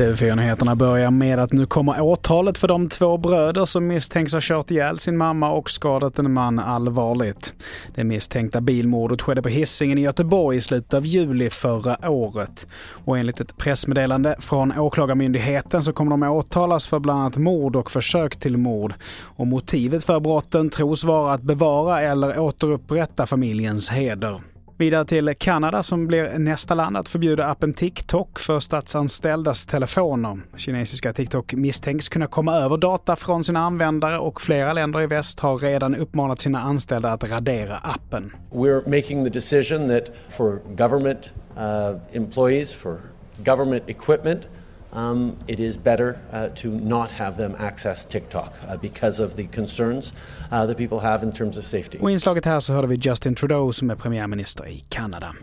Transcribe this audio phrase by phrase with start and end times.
[0.00, 4.70] TV4-nyheterna börjar med att nu kommer åtalet för de två bröder som misstänks ha kört
[4.70, 7.54] ihjäl sin mamma och skadat en man allvarligt.
[7.94, 12.66] Det misstänkta bilmordet skedde på Hisingen i Göteborg i slutet av juli förra året.
[13.04, 17.90] Och enligt ett pressmeddelande från Åklagarmyndigheten så kommer de åtalas för bland annat mord och
[17.90, 18.94] försök till mord.
[19.22, 24.40] Och motivet för brotten tros vara att bevara eller återupprätta familjens heder.
[24.80, 30.40] Vidare till Kanada som blir nästa land att förbjuda appen TikTok för statsanställdas telefoner.
[30.56, 35.40] Kinesiska TikTok misstänks kunna komma över data från sina användare och flera länder i väst
[35.40, 38.32] har redan uppmanat sina anställda att radera appen.
[38.52, 42.98] We're making the decision that for government uh, employees, for
[43.44, 44.48] government equipment,
[44.92, 49.46] um, it is better uh, to not have them access TikTok uh, because of the
[49.46, 50.14] concerns
[50.52, 51.98] uh, that people have in terms of safety.
[52.00, 55.34] Och i inslaget här så hörde vi Justin Trudeau som är premiärminister i Kanada.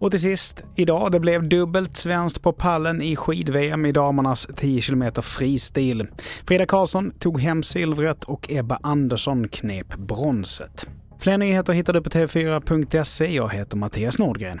[0.00, 4.80] Och till sist, idag, det blev dubbelt svenskt på pallen i skid-VM i damernas 10
[4.80, 6.06] km fristil.
[6.46, 10.90] Frida Karlsson tog hem silvret och Ebba Andersson knep bronset.
[11.18, 13.34] Fler nyheter hittar du på tv4.se.
[13.34, 14.60] Jag heter Mattias Nordgren.